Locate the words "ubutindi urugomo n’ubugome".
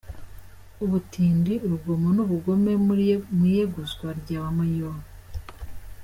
0.79-2.71